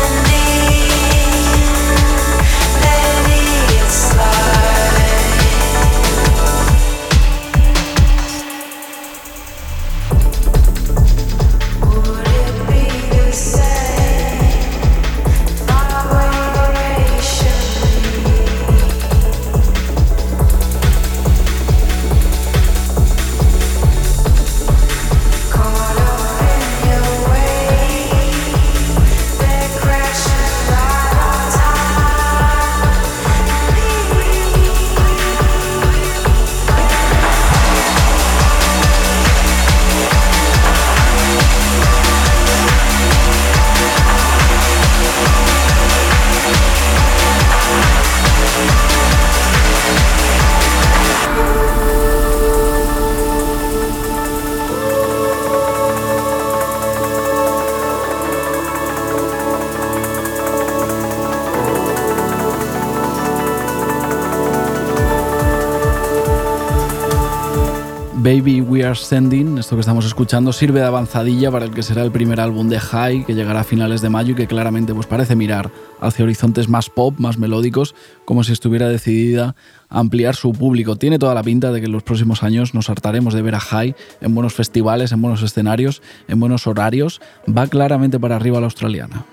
[69.01, 72.69] Sending, esto que estamos escuchando, sirve de avanzadilla para el que será el primer álbum
[72.69, 75.71] de High, que llegará a finales de mayo y que claramente pues, parece mirar
[76.01, 79.57] hacia horizontes más pop, más melódicos, como si estuviera decidida
[79.89, 80.97] a ampliar su público.
[80.97, 83.61] Tiene toda la pinta de que en los próximos años nos hartaremos de ver a
[83.61, 87.21] High en buenos festivales, en buenos escenarios, en buenos horarios.
[87.47, 89.25] Va claramente para arriba la australiana.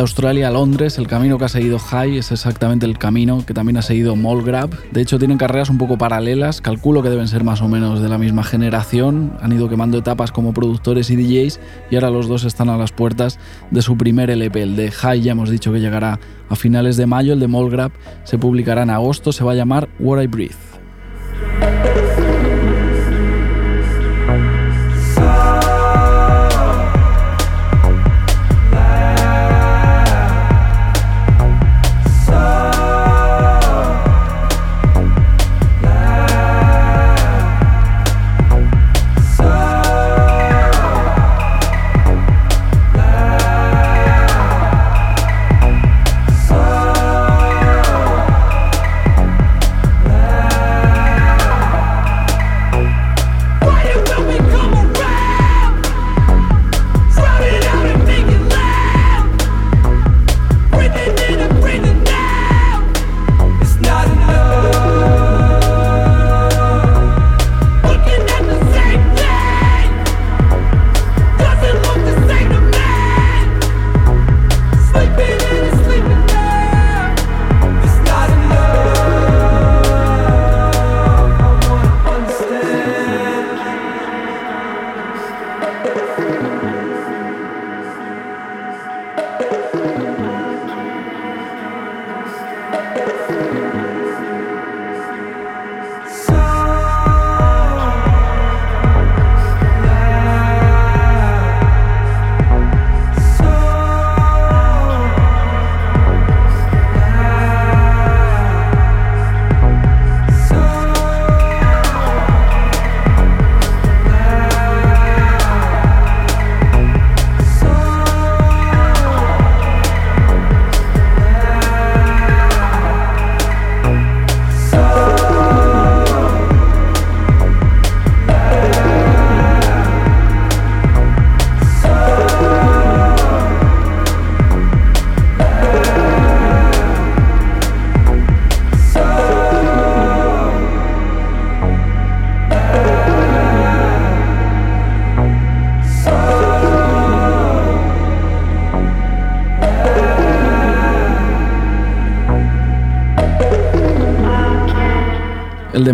[0.00, 3.76] Australia a Londres, el camino que ha seguido High es exactamente el camino que también
[3.76, 4.70] ha seguido Mallgrab.
[4.92, 8.08] De hecho, tienen carreras un poco paralelas, calculo que deben ser más o menos de
[8.08, 9.36] la misma generación.
[9.42, 12.92] Han ido quemando etapas como productores y DJs y ahora los dos están a las
[12.92, 13.38] puertas
[13.70, 14.62] de su primer LP.
[14.62, 17.92] El de High ya hemos dicho que llegará a finales de mayo, el de Mallgrab
[18.24, 21.89] se publicará en agosto, se va a llamar What I Breathe.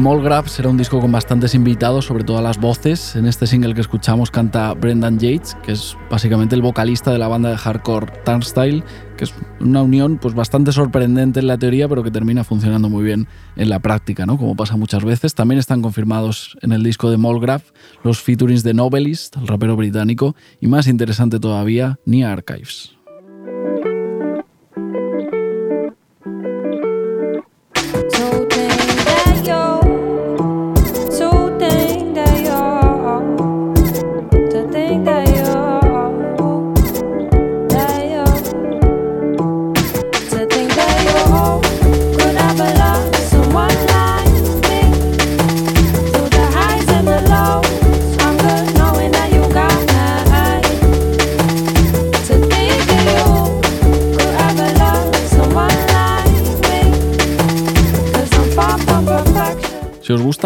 [0.07, 3.17] Mallgrab será un disco con bastantes invitados, sobre todo las voces.
[3.17, 7.27] En este single que escuchamos canta Brendan Yates, que es básicamente el vocalista de la
[7.27, 8.85] banda de hardcore Turnstile,
[9.17, 13.03] que es una unión pues bastante sorprendente en la teoría, pero que termina funcionando muy
[13.03, 13.27] bien
[13.57, 14.39] en la práctica, ¿no?
[14.39, 15.35] Como pasa muchas veces.
[15.35, 17.63] También están confirmados en el disco de Mallgrab
[18.05, 22.96] los featurings de Novelist, el rapero británico, y más interesante todavía, Nia Archives.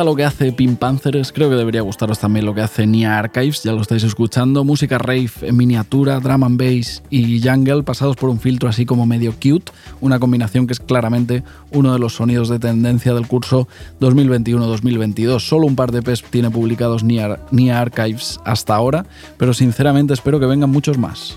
[0.04, 3.62] Lo que hace Pink Panthers, creo que debería gustaros también lo que hace Nia Archives,
[3.62, 4.64] ya lo estáis escuchando.
[4.64, 9.06] Música rave en miniatura, drum and bass y jungle pasados por un filtro así como
[9.06, 11.42] medio cute, una combinación que es claramente
[11.72, 13.68] uno de los sonidos de tendencia del curso
[14.00, 15.40] 2021-2022.
[15.40, 19.06] Solo un par de PES tiene publicados Nia, Nia Archives hasta ahora,
[19.38, 21.36] pero sinceramente espero que vengan muchos más.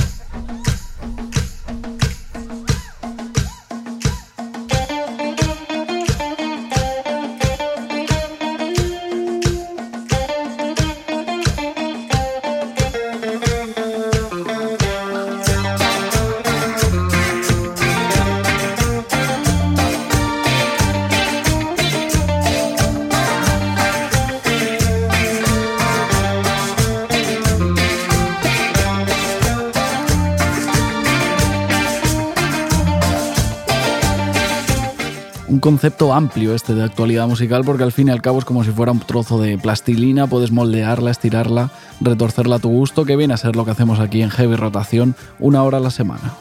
[35.61, 38.71] Concepto amplio este de actualidad musical porque al fin y al cabo es como si
[38.71, 41.69] fuera un trozo de plastilina, puedes moldearla, estirarla,
[42.01, 45.15] retorcerla a tu gusto, que viene a ser lo que hacemos aquí en Heavy Rotación
[45.39, 46.33] una hora a la semana.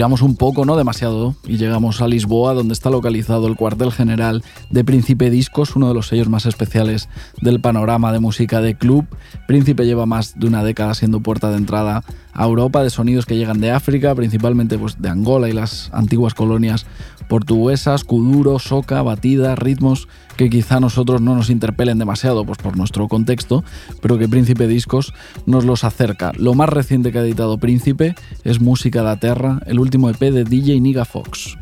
[0.00, 3.92] Nos estiramos un poco, no demasiado, y llegamos a Lisboa, donde está localizado el cuartel
[3.92, 7.08] general de Príncipe Discos, uno de los sellos más especiales
[7.40, 9.06] del panorama de música de club.
[9.46, 13.36] Príncipe lleva más de una década siendo puerta de entrada a Europa de sonidos que
[13.36, 16.86] llegan de África, principalmente pues, de Angola y las antiguas colonias
[17.30, 22.76] portuguesas, kuduro, soca, batida, ritmos que quizá a nosotros no nos interpelen demasiado pues por
[22.76, 23.62] nuestro contexto,
[24.02, 25.14] pero que Príncipe Discos
[25.46, 26.32] nos los acerca.
[26.36, 30.42] Lo más reciente que ha editado Príncipe es Música da Terra, el último EP de
[30.42, 31.59] DJ Niga Fox.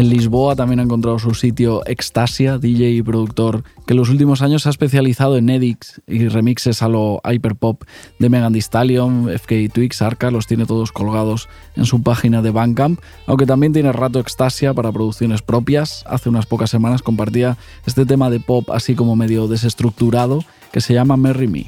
[0.00, 4.40] En Lisboa también ha encontrado su sitio Extasia, DJ y productor, que en los últimos
[4.40, 7.82] años se ha especializado en edits y remixes a lo hyperpop
[8.18, 12.50] de Megan Thee Stallion, FK Twix, Arca, los tiene todos colgados en su página de
[12.50, 16.02] Bandcamp, aunque también tiene rato Extasia para producciones propias.
[16.06, 20.42] Hace unas pocas semanas compartía este tema de pop así como medio desestructurado
[20.72, 21.66] que se llama Merry Me.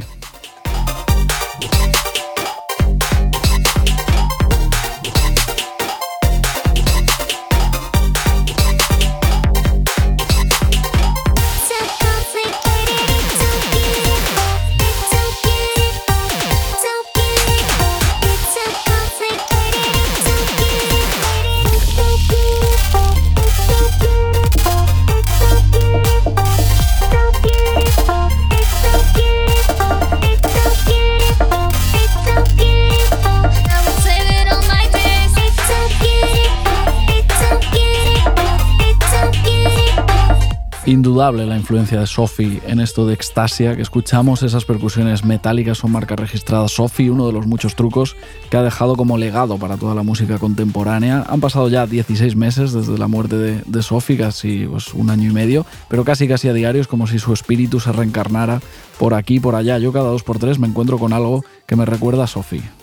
[40.92, 45.90] Indudable la influencia de Sophie en esto de Extasia que escuchamos, esas percusiones metálicas son
[45.90, 48.14] marca registrada Sophie, uno de los muchos trucos
[48.50, 51.24] que ha dejado como legado para toda la música contemporánea.
[51.30, 55.32] Han pasado ya 16 meses desde la muerte de, Sophie, casi pues, un año y
[55.32, 58.60] medio, pero casi casi a diario es como si su espíritu se reencarnara
[58.98, 59.78] por aquí, por allá.
[59.78, 62.81] Yo cada dos por tres me encuentro con algo que me recuerda a Sophie.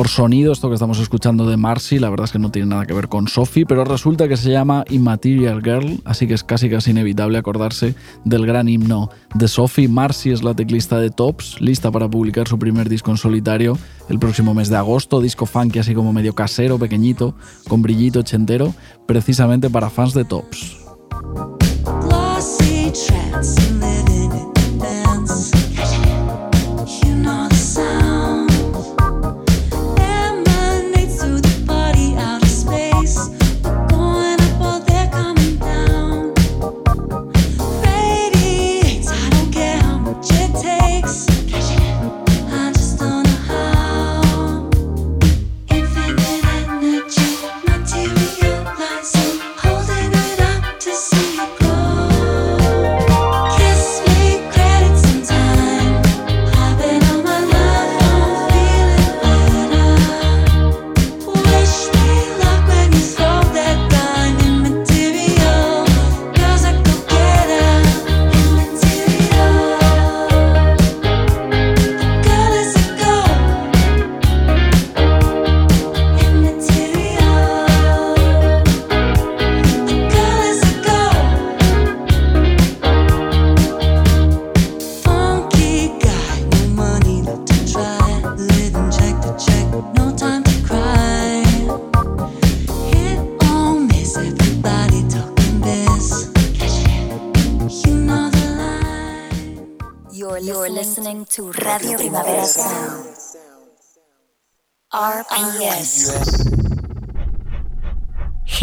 [0.00, 2.86] Por sonido, esto que estamos escuchando de Marcy, la verdad es que no tiene nada
[2.86, 6.70] que ver con Sophie, pero resulta que se llama Immaterial Girl, así que es casi
[6.70, 7.94] casi inevitable acordarse
[8.24, 9.88] del gran himno de Sophie.
[9.88, 13.76] Marcy es la teclista de Tops, lista para publicar su primer disco en solitario
[14.08, 17.34] el próximo mes de agosto, disco funky así como medio casero, pequeñito,
[17.68, 18.72] con brillito ochentero,
[19.06, 20.78] precisamente para fans de Tops.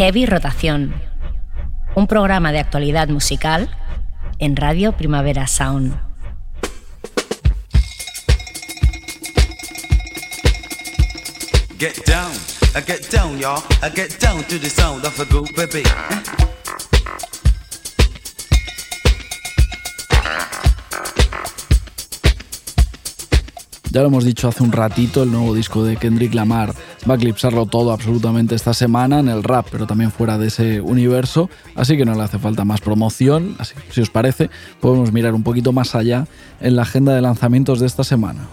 [0.08, 0.94] Heavy Rotación.
[1.94, 3.68] Un programa de actualidad musical
[4.38, 6.00] en Radio Primavera Sound.
[11.78, 12.32] Get down,
[12.74, 13.62] I get down, y'all.
[13.82, 15.82] I get down to the sound of a good baby.
[23.90, 26.74] Ya lo hemos dicho hace un ratito, el nuevo disco de Kendrick Lamar
[27.08, 30.80] va a eclipsarlo todo absolutamente esta semana en el rap, pero también fuera de ese
[30.80, 34.50] universo, así que no le hace falta más promoción, así que si os parece
[34.80, 36.26] podemos mirar un poquito más allá
[36.60, 38.48] en la agenda de lanzamientos de esta semana.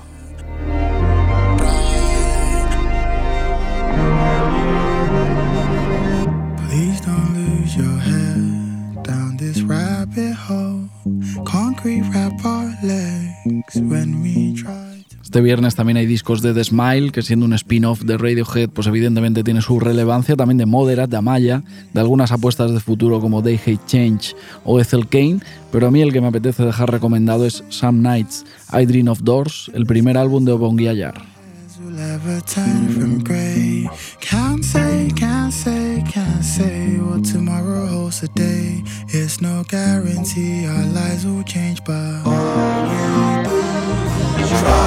[15.35, 18.87] Este viernes también hay discos de The Smile, que siendo un spin-off de Radiohead, pues
[18.87, 21.61] evidentemente tiene su relevancia, también de Moderat, de Amaya,
[21.93, 24.33] de algunas apuestas de futuro como Day Hate Change
[24.63, 25.41] o Ethel Kane,
[25.73, 29.23] pero a mí el que me apetece dejar recomendado es Some Nights, I Dream of
[29.23, 31.21] Doors, el primer álbum de Obongi Ayar.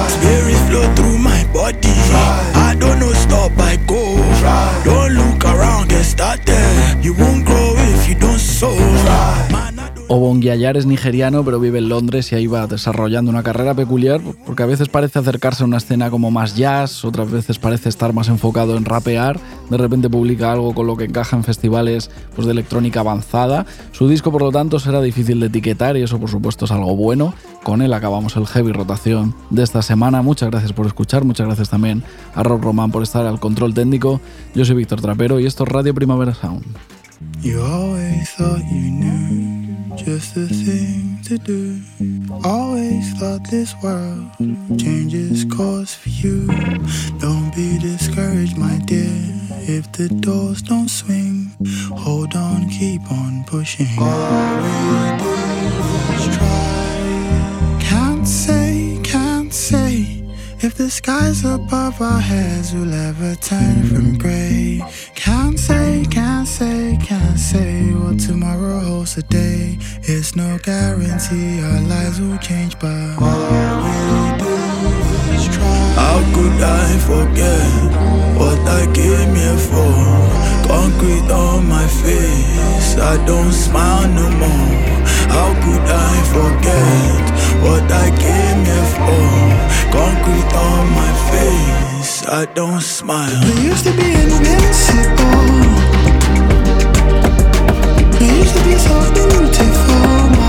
[0.09, 1.95] Spirit flow through my body.
[2.67, 4.15] I don't know, stop, I go.
[4.83, 7.03] Don't look around, get started.
[7.03, 8.77] You won't grow if you don't sow.
[10.11, 14.63] Obongiayar es nigeriano, pero vive en Londres y ahí va desarrollando una carrera peculiar, porque
[14.63, 18.27] a veces parece acercarse a una escena como más jazz, otras veces parece estar más
[18.27, 19.39] enfocado en rapear,
[19.69, 23.67] de repente publica algo con lo que encaja en festivales pues, de electrónica avanzada.
[23.91, 26.95] Su disco, por lo tanto, será difícil de etiquetar y eso, por supuesto, es algo
[26.95, 27.35] bueno.
[27.61, 30.23] Con él acabamos el heavy rotación de esta semana.
[30.23, 32.01] Muchas gracias por escuchar, muchas gracias también
[32.33, 34.21] a Rob Román por estar al control técnico.
[34.55, 36.65] Yo soy Víctor Trapero y esto es Radio Primavera Sound.
[40.05, 41.79] Just the thing to do.
[42.43, 44.31] Always thought this world
[44.79, 46.47] changes course for you.
[47.19, 49.11] Don't be discouraged, my dear,
[49.67, 51.51] if the doors don't swing.
[51.91, 53.87] Hold on, keep on pushing.
[53.99, 54.77] All we
[55.23, 55.35] do
[56.15, 57.79] is try.
[57.81, 60.23] Can't say, can't say.
[60.61, 64.81] If the skies above our heads will ever turn from grey.
[65.29, 69.77] Can't say, can't say, can't say what tomorrow holds today.
[70.01, 73.41] It's no guarantee our lives will change, but all
[73.85, 73.95] we
[74.41, 74.55] do
[75.35, 75.81] is try.
[76.01, 77.69] How could I forget
[78.41, 79.93] what I came here for?
[80.65, 84.77] Concrete on my face, I don't smile no more.
[85.35, 87.23] How could I forget
[87.65, 89.29] what I came here for?
[89.93, 91.98] Concrete on my face,
[92.31, 93.41] I don't smile.
[93.55, 95.49] We used to be invincible.
[98.19, 100.48] We used to be so beautiful,